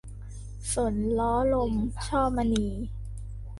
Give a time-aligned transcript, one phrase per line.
[0.73, 1.73] สนล้อลม-
[2.05, 2.67] ช่อมณี